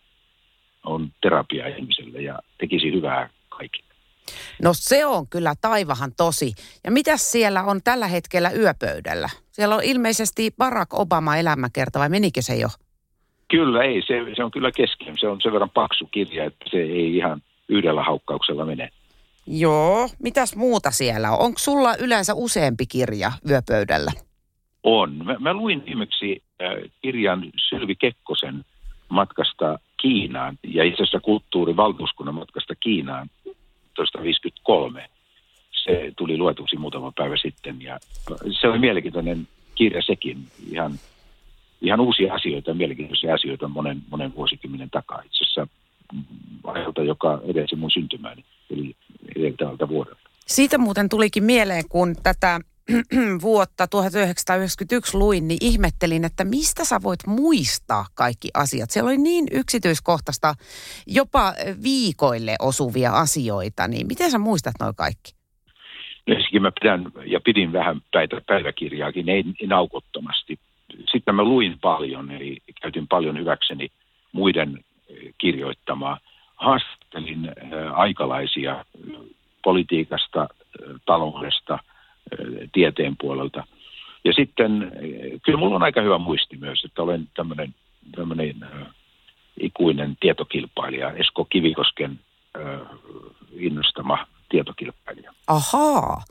on 0.86 1.12
terapia 1.22 1.68
ihmiselle 1.68 2.22
ja 2.22 2.40
tekisi 2.58 2.92
hyvää 2.92 3.30
kaikille. 3.50 3.92
No 4.62 4.72
se 4.74 5.06
on 5.06 5.28
kyllä 5.28 5.54
taivahan 5.62 6.12
tosi. 6.18 6.54
Ja 6.84 6.92
mitä 6.92 7.18
siellä 7.18 7.64
on 7.64 7.82
tällä 7.84 8.08
hetkellä 8.08 8.52
yöpöydällä? 8.52 9.30
Siellä 9.52 9.76
on 9.76 9.84
ilmeisesti 9.84 10.54
Barack 10.58 10.94
Obama 10.94 11.38
elämäkerta 11.38 12.00
vai 12.00 12.10
menikö 12.10 12.42
se 12.42 12.56
jo? 12.56 12.68
Kyllä 13.52 13.84
ei, 13.84 14.02
se, 14.08 14.26
se 14.36 14.44
on 14.44 14.52
kyllä 14.52 14.72
kesken. 14.72 15.18
Se 15.20 15.28
on 15.28 15.42
sen 15.42 15.54
verran 15.54 15.70
paksu 15.70 16.06
kirja, 16.12 16.46
että 16.46 16.66
se 16.72 16.78
ei 16.78 17.16
ihan 17.16 17.42
yhdellä 17.70 18.04
haukkauksella 18.04 18.66
mene. 18.66 18.90
Joo, 19.48 20.10
mitäs 20.24 20.56
muuta 20.56 20.92
siellä 20.92 21.32
on? 21.32 21.40
Onko 21.40 21.60
sulla 21.60 21.96
yleensä 21.96 22.34
useampi 22.36 22.86
kirja 22.86 23.32
yöpöydällä? 23.50 24.12
On. 24.84 25.26
Mä, 25.26 25.36
mä 25.40 25.54
luin 25.54 25.86
viimeksi 25.86 26.44
äh, 26.62 26.92
kirjan 27.02 27.52
Sylvi 27.70 27.96
Kekkosen 27.96 28.66
matkasta 29.10 29.80
Kiinaan 30.02 30.58
ja 30.64 30.84
itse 30.84 31.04
asiassa 31.04 31.20
kulttuurivaltuuskunnan 31.20 32.36
matkasta 32.36 32.76
Kiinaan 32.76 33.30
1953. 33.94 35.10
Se 35.84 36.12
tuli 36.18 36.38
luetuksi 36.38 36.78
muutama 36.78 37.12
päivä 37.16 37.38
sitten 37.38 37.82
ja 37.82 38.00
se 38.62 38.68
oli 38.68 38.80
mielenkiintoinen 38.80 39.48
kirja 39.76 40.02
sekin. 40.02 40.38
Ihan, 40.72 40.92
ihan 41.82 42.00
uusia 42.00 42.34
asioita, 42.34 42.74
mielenkiintoisia 42.74 43.34
asioita 43.34 43.68
monen, 43.68 44.02
monen 44.10 44.36
vuosikymmenen 44.36 44.90
takaa. 44.90 45.22
Itse 45.26 45.44
asiassa 45.44 45.68
ajalta, 46.64 47.04
joka 47.04 47.42
edelsi 47.44 47.76
mun 47.76 47.92
syntymääni, 47.92 48.46
eli 48.70 48.96
edeltävältä 49.36 49.90
vuodelta. 49.90 50.22
Siitä 50.48 50.78
muuten 50.78 51.10
tulikin 51.10 51.44
mieleen, 51.44 51.84
kun 51.90 52.16
tätä 52.24 52.60
vuotta 53.42 53.88
1991 53.88 55.18
luin, 55.18 55.48
niin 55.48 55.58
ihmettelin, 55.62 56.26
että 56.26 56.46
mistä 56.46 56.86
sä 56.86 57.00
voit 57.04 57.20
muistaa 57.28 58.06
kaikki 58.16 58.50
asiat. 58.54 58.90
Siellä 58.90 59.08
oli 59.08 59.18
niin 59.18 59.46
yksityiskohtaista, 59.52 60.54
jopa 61.08 61.54
viikoille 61.84 62.56
osuvia 62.60 63.12
asioita, 63.12 63.88
niin 63.88 64.08
miten 64.08 64.32
sä 64.32 64.40
muistat 64.40 64.74
noin 64.80 64.96
kaikki? 64.96 65.32
Ensinnäkin 66.28 66.62
mä 66.62 66.72
pidän 66.82 67.12
ja 67.26 67.40
pidin 67.46 67.74
vähän 67.74 68.02
päivä, 68.12 68.42
päiväkirjaakin, 68.48 69.30
ei, 69.30 69.44
ei 69.62 69.68
naukottomasti. 69.68 70.60
Sitten 71.12 71.36
mä 71.36 71.44
luin 71.44 71.80
paljon, 71.82 72.32
eli 72.32 72.58
käytin 72.82 73.08
paljon 73.08 73.40
hyväkseni 73.40 73.88
muiden 74.32 74.80
eh, 75.10 75.34
kirjoittamaa. 75.38 76.20
Haastattelin 76.56 77.50
äh, 77.50 78.00
aikalaisia 78.00 78.86
politiikasta, 79.64 80.48
taloudesta– 81.06 81.80
tieteen 82.74 83.16
puolelta. 83.22 83.64
Ja 84.24 84.34
sitten 84.34 84.92
kyllä 85.44 85.60
mulla 85.60 85.76
on 85.76 85.84
aika 85.84 86.02
hyvä 86.02 86.18
muisti 86.18 86.58
myös, 86.58 86.84
että 86.86 87.02
olen 87.02 87.30
tämmöinen, 87.34 87.76
tämmöinen 88.16 88.56
ikuinen 89.60 90.18
tietokilpailija, 90.20 91.12
Esko 91.12 91.46
Kivikosken 91.46 92.20
innostama 93.54 94.28
tietokilpailija. 94.50 95.34
Ahaa. 95.48 96.24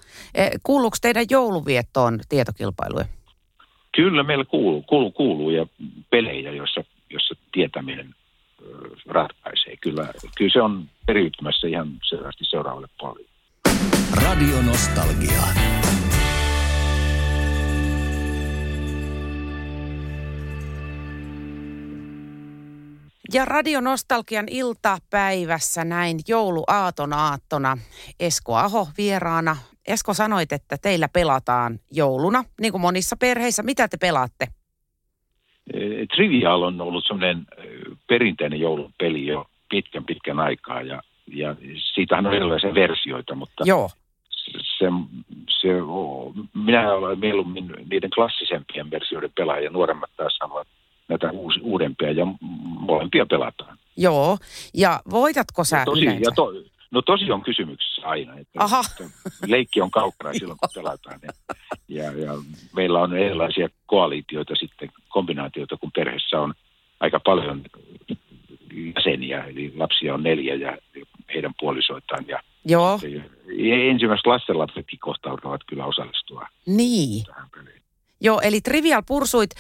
Kuuluuko 0.63 0.97
teidän 1.03 1.27
jouluviettoon 1.31 2.21
tietokilpailuja? 2.29 3.05
Kyllä 4.01 4.23
meillä 4.23 4.45
kuuluu, 4.45 4.83
kuuluu, 4.83 5.11
kuuluu 5.11 5.51
ja 5.51 5.67
pelejä, 6.11 6.53
joissa, 6.53 6.85
joissa 7.11 7.35
tietäminen 7.53 8.15
ratkaisee. 9.07 9.77
Kyllä, 9.81 10.09
kyllä 10.37 10.51
se 10.53 10.63
on 10.63 10.89
periytymässä 11.07 11.67
ihan 11.69 11.89
selvästi 12.09 12.45
seuraavalle 12.45 12.89
puolelle. 13.01 13.29
Radio 14.25 14.63
Nostalgia. 14.63 15.43
Ja 23.35 23.45
Radio 23.45 23.81
Nostalgian 23.81 24.47
iltapäivässä 24.51 25.85
näin 25.85 26.21
jouluaaton 26.29 27.13
aattona 27.13 27.79
Esko 28.21 28.57
Aho 28.57 28.89
vieraana. 28.99 29.57
Esko 29.87 30.15
sanoit, 30.15 30.53
että 30.53 30.77
teillä 30.83 31.09
pelataan 31.09 31.79
jouluna, 31.93 32.45
niin 32.61 32.73
kuin 32.73 32.81
monissa 32.81 33.17
perheissä. 33.17 33.63
Mitä 33.63 33.89
te 33.89 33.97
pelaatte? 33.97 34.47
Eh, 35.75 36.09
Trivial 36.15 36.63
on 36.63 36.81
ollut 36.81 37.05
semmoinen 37.07 37.47
eh, 37.59 37.65
perinteinen 38.09 38.61
joulupeli 38.61 39.27
jo 39.27 39.47
pitkän 39.71 40.05
pitkän 40.05 40.41
aikaa 40.41 40.83
ja, 40.83 41.03
ja 41.27 41.57
siitähän 41.95 42.27
on 42.27 42.35
erilaisia 42.35 42.75
versioita, 42.75 43.35
mutta 43.35 43.65
Joo. 43.67 43.91
Se, 44.79 44.87
se, 45.61 45.69
minä 46.55 46.93
olen 46.93 47.19
mieluummin 47.19 47.73
niiden 47.91 48.11
klassisempien 48.11 48.91
versioiden 48.91 49.31
pelaaja, 49.37 49.71
nuoremmat 49.71 50.11
taas 50.17 50.37
sanovat, 50.37 50.69
näitä 51.09 51.31
uusi, 51.31 51.61
uudempia 51.63 52.13
ja 52.13 52.27
molempia 52.81 53.27
pelataan. 53.27 53.79
Joo, 53.97 54.39
ja 54.75 55.01
voitatko 55.11 55.65
sä 55.65 55.79
no 55.79 55.85
tosi, 55.85 56.03
yleensä? 56.03 56.23
Ja 56.25 56.31
to, 56.35 56.53
no 56.91 57.03
tosi 57.03 57.33
on 57.33 57.43
kysymyksessä 57.43 58.03
aina, 58.05 58.39
että, 58.39 58.65
Aha. 58.65 58.81
että 58.97 59.11
leikki 59.47 59.81
on 59.81 59.91
kaukana 59.91 60.33
silloin, 60.33 60.59
kun 60.59 60.69
pelataan. 60.75 61.21
Ja, 61.23 61.33
ja, 61.89 62.13
ja 62.13 62.33
meillä 62.77 63.01
on 63.01 63.17
erilaisia 63.17 63.69
koalitioita 63.87 64.55
sitten, 64.55 64.91
kombinaatioita, 65.09 65.77
kun 65.77 65.93
perheessä 65.93 66.41
on 66.41 66.55
aika 67.01 67.21
paljon 67.21 67.65
jäseniä, 68.97 69.45
eli 69.45 69.73
lapsia 69.77 70.15
on 70.15 70.23
neljä 70.23 70.55
ja 70.55 70.79
heidän 71.35 71.53
puolisoitaan. 71.61 72.25
Ja 72.29 72.41
Joo, 72.65 73.01
ensimmäiset 73.91 74.27
lastenlapsetkin 74.27 74.99
kohtautuvat 74.99 75.61
kyllä 75.67 75.87
osallistua 75.87 76.47
niin. 76.67 77.25
tähän 77.25 77.51
peliin. 77.51 77.81
Joo, 78.21 78.41
eli 78.41 78.61
Trivial 78.61 79.03
Pursuit, 79.07 79.51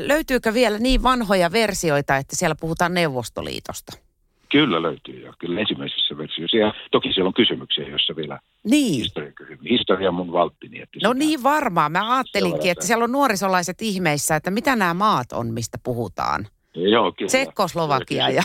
löytyykö 0.00 0.54
vielä 0.54 0.78
niin 0.78 1.02
vanhoja 1.02 1.52
versioita, 1.52 2.16
että 2.16 2.36
siellä 2.36 2.54
puhutaan 2.60 2.94
Neuvostoliitosta? 2.94 4.07
Kyllä 4.48 4.82
löytyy 4.82 5.20
jo, 5.20 5.32
kyllä 5.38 5.60
ensimmäisessä 5.60 6.18
versiossa. 6.18 6.56
Ja 6.56 6.74
toki 6.90 7.12
siellä 7.12 7.28
on 7.28 7.34
kysymyksiä, 7.34 7.88
joissa 7.88 8.16
vielä 8.16 8.38
Niin. 8.64 8.94
historian 8.94 9.34
kysymyksiä. 9.34 9.70
Historia 9.70 10.08
on 10.08 10.14
mun 10.14 10.32
valttini. 10.32 10.80
Että 10.80 10.98
No 11.02 11.12
niin 11.12 11.42
varmaan. 11.42 11.92
Mä 11.92 12.14
ajattelinkin, 12.16 12.70
että 12.70 12.86
siellä 12.86 13.04
on 13.04 13.12
nuorisolaiset 13.12 13.82
ihmeissä, 13.82 14.36
että 14.36 14.50
mitä 14.50 14.76
nämä 14.76 14.94
maat 14.94 15.32
on, 15.32 15.46
mistä 15.46 15.78
puhutaan. 15.84 16.46
Joo, 16.74 17.12
kyllä. 17.12 17.28
Tsekkoslovakia 17.28 18.30
ja 18.30 18.42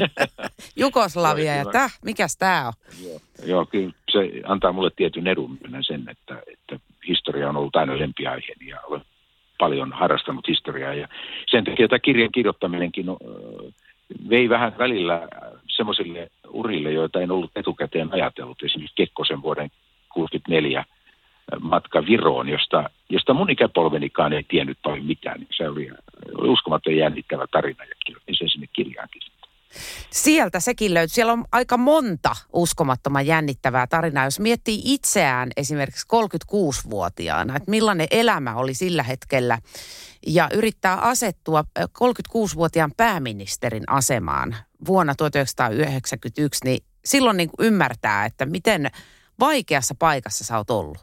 Jugoslavia 0.76 1.56
ja 1.56 1.64
täh, 1.64 1.98
mikäs 2.04 2.36
tää 2.36 2.66
on? 2.66 2.72
Joo, 3.04 3.20
joo, 3.46 3.66
kyllä 3.66 3.92
se 4.10 4.18
antaa 4.44 4.72
mulle 4.72 4.90
tietyn 4.96 5.26
edun 5.26 5.58
sen, 5.86 6.08
että, 6.10 6.42
että 6.52 6.86
historia 7.08 7.48
on 7.48 7.56
ollut 7.56 7.76
aina 7.76 7.98
lempiaiheeni 7.98 8.66
ja 8.68 8.80
olen 8.80 9.02
paljon 9.58 9.92
harrastanut 9.92 10.48
historiaa. 10.48 10.94
Ja 10.94 11.08
sen 11.50 11.64
takia 11.64 11.88
tämä 11.88 11.98
kirjan 11.98 12.32
kirjoittaminenkin 12.32 13.08
ö, 13.08 13.14
vei 14.30 14.48
vähän 14.48 14.78
välillä 14.78 15.28
semmoisille 15.68 16.30
urille, 16.48 16.92
joita 16.92 17.20
en 17.20 17.30
ollut 17.30 17.50
etukäteen 17.56 18.12
ajatellut. 18.12 18.62
Esimerkiksi 18.62 18.96
Kekkosen 18.96 19.42
vuoden 19.42 19.70
64 20.12 20.84
matka 21.60 22.06
Viroon, 22.06 22.48
josta, 22.48 22.90
josta 23.10 23.34
mun 23.34 23.50
ikäpolvenikaan 23.50 24.32
ei 24.32 24.42
tiennyt 24.42 24.78
paljon 24.82 25.06
mitään. 25.06 25.46
Se 25.56 25.68
oli, 25.68 25.90
oli 26.34 26.48
uskomaton 26.48 26.96
jännittävä 26.96 27.46
tarina 27.50 27.84
ja 27.84 27.94
kirjoitin 28.06 28.36
sen 28.38 28.48
sinne 28.48 28.66
kirjaankin. 28.72 29.22
Sieltä 30.10 30.60
sekin 30.60 30.94
löytyy. 30.94 31.14
Siellä 31.14 31.32
on 31.32 31.44
aika 31.52 31.76
monta 31.76 32.36
uskomattoman 32.52 33.26
jännittävää 33.26 33.86
tarinaa. 33.86 34.24
Jos 34.24 34.40
miettii 34.40 34.80
itseään 34.84 35.50
esimerkiksi 35.56 36.06
36-vuotiaana, 36.06 37.56
että 37.56 37.70
millainen 37.70 38.08
elämä 38.10 38.54
oli 38.54 38.74
sillä 38.74 39.02
hetkellä 39.02 39.58
ja 40.26 40.48
yrittää 40.52 40.96
asettua 40.96 41.64
ö, 41.78 41.84
36-vuotiaan 41.84 42.92
pääministerin 42.96 43.84
asemaan 43.86 44.56
vuonna 44.86 45.14
1991, 45.14 46.64
niin 46.64 46.78
silloin 47.04 47.36
niin 47.36 47.50
ymmärtää, 47.58 48.24
että 48.24 48.46
miten 48.46 48.90
vaikeassa 49.40 49.94
paikassa 49.98 50.44
sä 50.44 50.56
oot 50.56 50.70
ollut. 50.70 50.98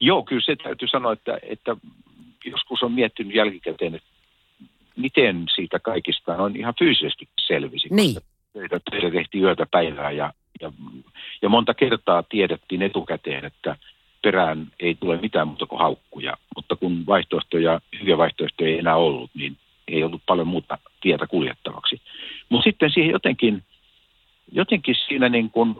Joo, 0.00 0.22
kyllä 0.22 0.42
se 0.46 0.56
täytyy 0.56 0.88
sanoa, 0.88 1.12
että, 1.12 1.38
että 1.42 1.76
joskus 2.44 2.82
on 2.82 2.92
miettinyt 2.92 3.34
jälkikäteen, 3.34 3.94
että 3.94 4.09
miten 5.00 5.44
siitä 5.54 5.78
kaikista 5.78 6.36
noin 6.36 6.56
ihan 6.56 6.74
fyysisesti 6.78 7.28
selvisi. 7.46 7.88
Niin. 7.90 8.16
Töitä, 8.52 8.80
töitä 8.90 9.10
tehtiin 9.10 9.44
yötä 9.44 9.66
päivää 9.70 10.10
ja, 10.10 10.32
ja, 10.60 10.72
ja 11.42 11.48
monta 11.48 11.74
kertaa 11.74 12.22
tiedettiin 12.22 12.82
etukäteen, 12.82 13.44
että 13.44 13.76
perään 14.22 14.66
ei 14.80 14.94
tule 14.94 15.16
mitään 15.16 15.48
muuta 15.48 15.66
kuin 15.66 15.78
haukkuja. 15.78 16.36
Mutta 16.56 16.76
kun 16.76 17.06
vaihtoehtoja, 17.06 17.80
hyviä 18.00 18.18
vaihtoehtoja 18.18 18.70
ei 18.70 18.78
enää 18.78 18.96
ollut, 18.96 19.30
niin 19.34 19.56
ei 19.88 20.04
ollut 20.04 20.22
paljon 20.26 20.46
muuta 20.46 20.78
tietä 21.00 21.26
kuljettavaksi. 21.26 22.00
Mutta 22.48 22.64
sitten 22.64 22.90
siihen 22.90 23.12
jotenkin, 23.12 23.62
jotenkin 24.52 24.94
siinä 25.08 25.28
niin 25.28 25.50
kuin 25.50 25.76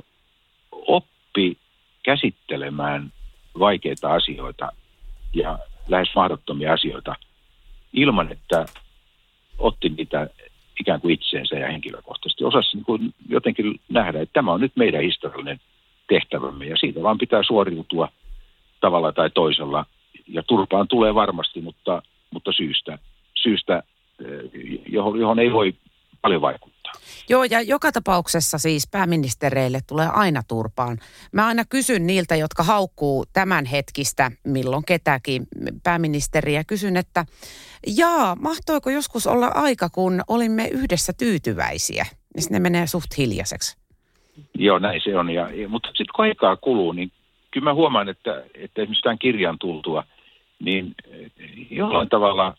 oppi 0.72 1.56
käsittelemään 2.02 3.12
vaikeita 3.58 4.14
asioita 4.14 4.72
ja 5.34 5.58
lähes 5.88 6.08
mahdottomia 6.14 6.72
asioita 6.72 7.14
ilman, 7.92 8.32
että 8.32 8.66
otti 9.60 9.88
niitä 9.88 10.30
ikään 10.80 11.00
kuin 11.00 11.14
itseensä 11.14 11.56
ja 11.56 11.66
henkilökohtaisesti. 11.66 12.44
Osasi 12.44 12.76
niin 12.76 12.84
kuin 12.84 13.14
jotenkin 13.28 13.80
nähdä, 13.88 14.20
että 14.20 14.32
tämä 14.32 14.52
on 14.52 14.60
nyt 14.60 14.72
meidän 14.76 15.02
historiallinen 15.02 15.60
tehtävämme 16.08 16.66
ja 16.66 16.76
siitä 16.76 17.02
vaan 17.02 17.18
pitää 17.18 17.42
suoriutua 17.42 18.08
tavalla 18.80 19.12
tai 19.12 19.30
toisella. 19.30 19.86
Ja 20.28 20.42
turpaan 20.42 20.88
tulee 20.88 21.14
varmasti, 21.14 21.60
mutta, 21.60 22.02
mutta 22.30 22.52
syystä, 22.52 22.98
syystä 23.34 23.82
eh, 24.24 24.50
johon, 24.88 25.20
johon 25.20 25.38
ei 25.38 25.52
voi 25.52 25.74
paljon 26.22 26.42
vaikuttaa. 26.42 26.92
Joo, 27.28 27.44
ja 27.44 27.60
joka 27.60 27.92
tapauksessa 27.92 28.58
siis 28.58 28.88
pääministereille 28.90 29.78
tulee 29.88 30.08
aina 30.12 30.42
turpaan. 30.48 30.98
Mä 31.32 31.46
aina 31.46 31.64
kysyn 31.68 32.06
niiltä, 32.06 32.36
jotka 32.36 32.62
haukkuu 32.62 33.24
tämän 33.32 33.64
hetkistä, 33.64 34.30
milloin 34.44 34.84
ketäkin 34.84 35.46
pääministeriä, 35.82 36.64
kysyn, 36.64 36.96
että 36.96 37.24
jaa, 37.96 38.36
mahtoiko 38.36 38.90
joskus 38.90 39.26
olla 39.26 39.46
aika, 39.46 39.88
kun 39.88 40.22
olimme 40.28 40.68
yhdessä 40.68 41.12
tyytyväisiä? 41.18 42.06
Niin 42.36 42.46
ne 42.50 42.58
menee 42.58 42.86
suht 42.86 43.18
hiljaiseksi. 43.18 43.78
Joo, 44.54 44.78
näin 44.78 45.00
se 45.04 45.18
on. 45.18 45.30
Ja, 45.30 45.48
mutta 45.68 45.88
sitten 45.88 46.14
kun 46.16 46.24
aikaa 46.24 46.56
kuluu, 46.56 46.92
niin 46.92 47.12
kyllä 47.50 47.64
mä 47.64 47.74
huomaan, 47.74 48.08
että, 48.08 48.44
että 48.54 48.82
esimerkiksi 48.82 49.02
tämän 49.02 49.18
kirjan 49.18 49.58
tultua, 49.58 50.04
niin 50.64 50.94
jollain 51.70 52.08
tavalla 52.08 52.56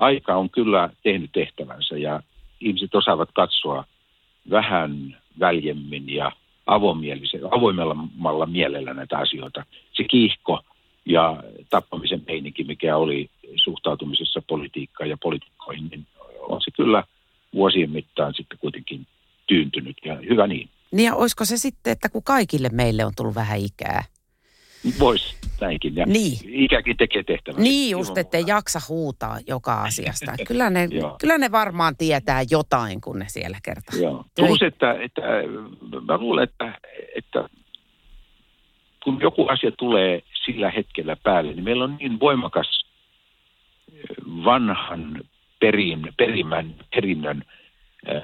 aika 0.00 0.36
on 0.36 0.50
kyllä 0.50 0.90
tehnyt 1.02 1.32
tehtävänsä 1.32 1.98
ja 1.98 2.22
ihmiset 2.60 2.94
osaavat 2.94 3.28
katsoa 3.34 3.84
vähän 4.50 5.18
väljemmin 5.40 6.14
ja 6.14 6.32
avoimella 7.50 8.46
mielellä 8.46 8.94
näitä 8.94 9.18
asioita. 9.18 9.64
Se 9.92 10.04
kiihko 10.04 10.60
ja 11.06 11.42
tappamisen 11.70 12.22
meininki, 12.26 12.64
mikä 12.64 12.96
oli 12.96 13.30
suhtautumisessa 13.64 14.42
politiikkaan 14.48 15.10
ja 15.10 15.16
poliitikkoihin, 15.22 15.88
niin 15.90 16.06
on 16.40 16.60
se 16.60 16.70
kyllä 16.70 17.04
vuosien 17.54 17.90
mittaan 17.90 18.34
sitten 18.34 18.58
kuitenkin 18.58 19.06
tyyntynyt 19.46 19.96
ja 20.04 20.14
hyvä 20.14 20.46
niin. 20.46 20.68
Niin 20.92 21.06
ja 21.06 21.14
olisiko 21.14 21.44
se 21.44 21.56
sitten, 21.56 21.92
että 21.92 22.08
kun 22.08 22.22
kaikille 22.22 22.68
meille 22.72 23.04
on 23.04 23.12
tullut 23.16 23.34
vähän 23.34 23.58
ikää, 23.58 24.04
Voisi 24.98 25.39
näinkin. 25.60 25.96
Ja 25.96 26.06
niin. 26.06 26.38
Ikäkin 26.44 26.96
tekee 26.96 27.22
tehtävää. 27.22 27.62
Niin 27.62 27.90
just, 27.90 28.18
ettei 28.18 28.44
jaksa 28.46 28.80
huutaa 28.88 29.38
joka 29.46 29.82
asiasta. 29.82 30.32
Kyllä 30.48 30.70
ne, 30.70 30.88
kyllä 31.20 31.38
ne 31.38 31.52
varmaan 31.52 31.96
tietää 31.96 32.42
jotain, 32.50 33.00
kun 33.00 33.18
ne 33.18 33.24
siellä 33.28 33.58
kertaa. 33.62 34.00
Joo. 34.00 34.24
Plus, 34.36 34.62
että, 34.62 34.92
että 34.92 35.22
mä 36.06 36.18
luulen, 36.18 36.44
että, 36.44 36.78
että 37.16 37.48
kun 39.04 39.18
joku 39.22 39.46
asia 39.46 39.70
tulee 39.72 40.22
sillä 40.44 40.70
hetkellä 40.70 41.16
päälle, 41.22 41.52
niin 41.52 41.64
meillä 41.64 41.84
on 41.84 41.96
niin 42.00 42.20
voimakas 42.20 42.84
vanhan 44.26 45.20
perin, 45.60 46.08
perimän, 46.16 46.74
perinnön 46.94 47.44
ää, 48.06 48.16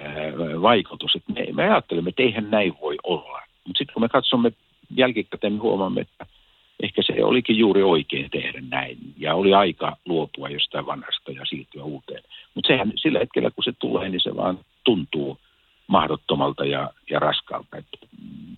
vaikutus, 0.62 1.16
että 1.16 1.32
me, 1.32 1.46
me 1.52 1.62
ajattelemme, 1.62 2.08
että 2.08 2.22
eihän 2.22 2.50
näin 2.50 2.74
voi 2.80 2.96
olla. 3.02 3.42
Mutta 3.66 3.78
sitten 3.78 3.94
kun 3.94 4.02
me 4.02 4.08
katsomme 4.08 4.52
jälkikäteen, 4.96 5.52
niin 5.52 5.62
huomaamme, 5.62 6.00
että 6.00 6.26
ehkä 6.82 7.02
se 7.02 7.24
olikin 7.24 7.58
juuri 7.58 7.82
oikein 7.82 8.30
tehdä 8.30 8.60
näin. 8.70 8.98
Ja 9.18 9.34
oli 9.34 9.54
aika 9.54 9.96
luopua 10.06 10.48
jostain 10.48 10.86
vanhasta 10.86 11.32
ja 11.32 11.44
siirtyä 11.44 11.84
uuteen. 11.84 12.22
Mutta 12.54 12.68
sehän 12.68 12.92
sillä 12.96 13.18
hetkellä, 13.18 13.50
kun 13.50 13.64
se 13.64 13.72
tulee, 13.78 14.08
niin 14.08 14.20
se 14.20 14.36
vaan 14.36 14.58
tuntuu 14.84 15.38
mahdottomalta 15.86 16.64
ja, 16.64 16.90
ja 17.10 17.18
raskaalta. 17.18 17.76
Et 17.76 17.86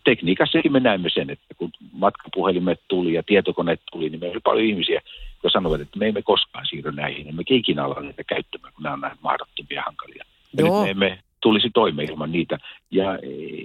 tekniikassakin 0.04 0.72
me 0.72 0.80
näemme 0.80 1.10
sen, 1.10 1.30
että 1.30 1.54
kun 1.56 1.70
matkapuhelimet 1.92 2.80
tuli 2.88 3.12
ja 3.12 3.22
tietokoneet 3.22 3.80
tuli, 3.92 4.08
niin 4.08 4.20
meillä 4.20 4.34
oli 4.34 4.40
paljon 4.44 4.66
ihmisiä, 4.66 5.00
jotka 5.32 5.50
sanovat, 5.52 5.80
että 5.80 5.98
me 5.98 6.08
emme 6.08 6.22
koskaan 6.22 6.66
siirry 6.66 6.92
näihin, 6.92 7.28
emme 7.28 7.42
ikinä 7.50 7.84
ala 7.84 8.00
niitä 8.00 8.24
käyttämään, 8.24 8.72
kun 8.74 8.82
nämä 8.82 8.92
on 8.92 9.00
näin 9.00 9.16
mahdottomia 9.22 9.82
hankalia. 9.82 10.24
Ja 10.58 10.64
nyt 10.64 10.82
me 10.82 10.90
emme 10.90 11.18
tulisi 11.40 11.70
toimeen 11.74 12.10
ilman 12.10 12.32
niitä. 12.32 12.58
Ja 12.90 13.18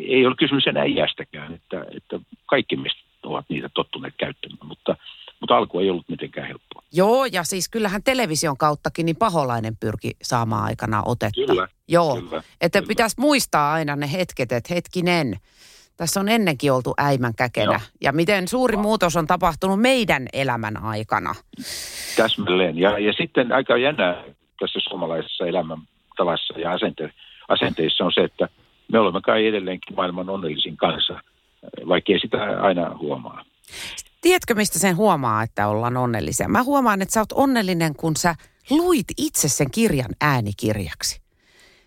ei 0.08 0.26
ole 0.26 0.36
kysymys 0.36 0.68
enää 0.68 0.84
iästäkään, 0.84 1.54
että, 1.54 1.86
että 1.98 2.20
kaikki 2.46 2.76
meistä 2.76 3.03
ovat 3.26 3.46
niitä 3.50 3.70
tottuneet 3.70 4.14
käyttämään, 4.18 4.68
mutta, 4.68 4.96
mutta 5.40 5.58
alku 5.58 5.80
ei 5.80 5.90
ollut 5.90 6.10
mitenkään 6.10 6.48
helppoa. 6.48 6.84
Joo, 6.92 7.26
ja 7.26 7.44
siis 7.44 7.70
kyllähän 7.70 8.04
television 8.04 8.58
kauttakin 8.58 9.06
niin 9.06 9.16
paholainen 9.16 9.78
pyrki 9.80 10.12
saamaan 10.22 10.64
aikana 10.64 11.04
otetta. 11.06 11.46
Kyllä, 11.48 11.68
Joo, 11.88 12.16
kyllä, 12.16 12.44
että 12.62 12.80
kyllä. 12.80 12.88
pitäisi 12.88 13.20
muistaa 13.20 13.74
aina 13.74 13.96
ne 13.96 14.12
hetket, 14.12 14.52
että 14.52 14.74
hetkinen, 14.74 15.36
tässä 15.98 16.20
on 16.20 16.30
ennenkin 16.30 16.72
oltu 16.72 16.94
äimän 16.98 17.36
käkenä. 17.36 17.72
Joo. 17.72 17.82
Ja 18.02 18.12
miten 18.12 18.48
suuri 18.48 18.78
muutos 18.78 19.16
on 19.16 19.28
tapahtunut 19.28 19.82
meidän 19.82 20.28
elämän 20.34 20.84
aikana. 20.84 21.36
Täsmälleen. 22.16 22.78
Ja, 22.78 23.00
ja 23.00 23.14
sitten 23.14 23.52
aika 23.52 23.78
jännää 23.78 24.24
tässä 24.60 24.80
suomalaisessa 24.90 25.46
elämäntavassa 25.46 26.60
ja 26.60 26.72
asente, 26.72 27.14
asenteissa 27.48 28.06
on 28.06 28.12
se, 28.12 28.22
että 28.22 28.50
me 28.92 29.00
olemme 29.00 29.22
kai 29.22 29.48
edelleenkin 29.48 29.96
maailman 29.96 30.30
onnellisin 30.30 30.78
kansa, 30.78 31.22
vaikkei 31.88 32.20
sitä 32.20 32.38
aina 32.62 32.98
huomaa. 32.98 33.46
Tiedätkö, 34.22 34.56
mistä 34.56 34.80
sen 34.80 34.98
huomaa, 34.98 35.44
että 35.44 35.68
ollaan 35.68 35.98
onnellisia? 35.98 36.48
Mä 36.48 36.64
huomaan, 36.64 37.02
että 37.02 37.14
sä 37.14 37.20
oot 37.20 37.32
onnellinen, 37.32 37.96
kun 37.96 38.16
sä 38.16 38.36
luit 38.70 39.08
itse 39.18 39.50
sen 39.50 39.72
kirjan 39.72 40.12
äänikirjaksi. 40.22 41.24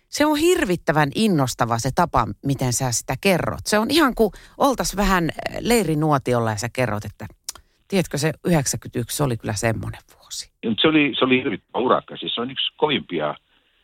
Se 0.09 0.25
on 0.25 0.37
hirvittävän 0.37 1.09
innostava 1.15 1.79
se 1.79 1.89
tapa, 1.95 2.27
miten 2.45 2.73
sä 2.73 2.91
sitä 2.91 3.15
kerrot. 3.21 3.65
Se 3.65 3.79
on 3.79 3.91
ihan 3.91 4.15
kuin 4.15 4.31
oltas 4.57 4.95
vähän 4.95 5.29
leirinuotiolla 5.59 6.49
ja 6.49 6.55
sä 6.55 6.69
kerrot, 6.73 7.05
että 7.05 7.25
tiedätkö 7.87 8.17
se 8.17 8.33
91 8.45 9.17
se 9.17 9.23
oli 9.23 9.37
kyllä 9.37 9.53
semmoinen 9.53 10.01
vuosi. 10.19 10.51
Se 10.81 10.87
oli, 10.87 11.13
se 11.19 11.25
oli 11.25 11.37
hirvittävä 11.37 11.83
urakka. 11.83 12.17
Siis 12.17 12.35
se 12.35 12.41
on 12.41 12.51
yksi 12.51 12.73
kovimpia 12.77 13.35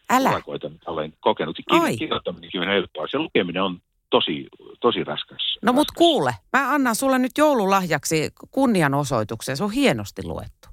Älä. 0.10 0.29
urakoita, 0.29 0.69
mitä 0.69 0.91
olen 0.91 1.13
kokenut. 1.19 1.58
Ai. 1.69 1.93
Kir- 1.93 1.97
kirjoittaminenkin 1.97 2.62
on 2.62 2.67
helppoa. 2.67 3.08
Se 3.08 3.17
lukeminen 3.17 3.63
on 3.63 3.79
tosi, 4.13 4.47
tosi 4.80 5.04
raskas. 5.04 5.58
No 5.62 5.73
mut 5.73 5.91
kuule, 5.97 6.32
mä 6.54 6.73
annan 6.73 6.95
sulle 6.95 7.19
nyt 7.19 7.38
joululahjaksi 7.38 8.30
kunnianosoituksen. 8.52 9.58
Se 9.58 9.63
on 9.63 9.71
hienosti 9.71 10.21
luettu. 10.26 10.67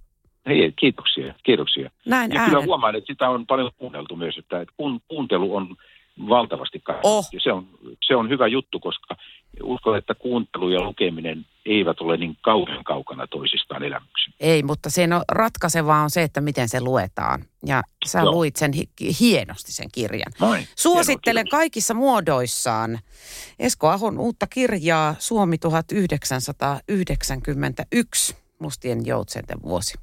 Hei, 0.47 0.73
kiitoksia, 0.77 1.35
kiitoksia. 1.43 1.91
Näin 2.07 2.33
Ja 2.35 2.45
kyllä 2.45 2.65
huomaan, 2.65 2.97
että 2.97 3.13
sitä 3.13 3.29
on 3.29 3.47
paljon 3.47 3.71
kuunneltu 3.77 4.17
myös, 4.17 4.39
että 4.39 4.61
että 4.61 4.75
kun, 4.77 5.01
kuuntelu 5.09 5.57
on 5.57 5.77
valtavasti 6.29 6.81
kasvanut. 6.81 7.19
Oh. 7.19 7.29
Ja 7.33 7.41
se 7.41 7.53
on, 7.53 7.69
se 8.07 8.17
on 8.17 8.29
hyvä 8.29 8.47
juttu, 8.47 8.81
koska 8.81 9.17
uskon, 9.63 9.99
että 9.99 10.15
kuuntelu 10.15 10.71
ja 10.71 10.83
lukeminen 10.83 11.47
eivät 11.67 12.01
ole 12.01 12.17
niin 12.17 12.37
kauhean 12.41 12.85
kaukana 12.85 13.27
toisistaan 13.27 13.83
elämyksiä. 13.83 14.33
Ei, 14.41 14.63
mutta 14.63 14.91
sen 14.91 15.13
on 15.13 15.23
ratkaisevaa 15.33 16.03
on 16.03 16.11
se, 16.11 16.23
että 16.23 16.41
miten 16.41 16.69
se 16.69 16.81
luetaan. 16.81 17.45
Ja 17.67 17.83
sä 18.07 18.19
Joo. 18.19 18.33
luit 18.33 18.57
sen 18.57 18.73
hi- 18.73 18.89
hienosti 19.21 19.73
sen 19.73 19.89
kirjan. 19.93 20.33
Noin. 20.41 20.67
Suosittelen 20.77 21.45
Hienoa, 21.45 21.59
kaikissa 21.59 21.95
muodoissaan 21.95 22.99
Esko 23.59 23.89
Ahon 23.89 24.19
uutta 24.19 24.47
kirjaa 24.47 25.15
Suomi 25.19 25.59
1991, 25.59 28.37
Mustien 28.59 29.07
joutsenten 29.07 29.63
vuosi. 29.63 29.95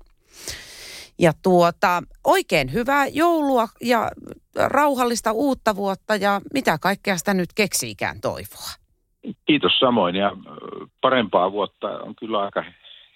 Ja 1.20 1.34
tuota, 1.44 2.04
oikein 2.24 2.74
hyvää 2.74 3.08
joulua 3.08 3.68
ja 3.82 4.12
rauhallista 4.56 5.32
uutta 5.32 5.76
vuotta 5.76 6.16
ja 6.16 6.42
mitä 6.54 6.78
kaikkea 6.78 7.18
sitä 7.18 7.34
nyt 7.34 7.54
keksiikään 7.54 8.22
toivoa. 8.22 8.70
Kiitos 9.46 9.80
samoin 9.80 10.16
ja 10.16 10.32
parempaa 11.02 11.52
vuotta 11.52 11.88
on 11.88 12.16
kyllä 12.16 12.40
aika 12.42 12.64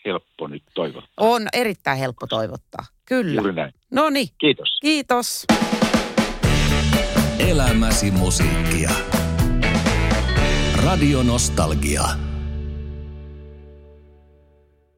helppo 0.05 0.47
nyt 0.47 0.63
toivottaa. 0.73 1.11
On 1.17 1.41
erittäin 1.53 1.97
helppo 1.99 2.27
toivottaa. 2.27 2.85
Kyllä. 3.05 3.33
Juuri 3.41 3.53
näin. 3.53 3.73
No 3.91 4.09
niin, 4.09 4.27
Kiitos. 4.37 4.77
kiitos. 4.81 5.45
Elämäsi 7.39 8.11
musiikkia. 8.11 8.89
Radio 10.85 11.23
Nostalgia. 11.23 12.30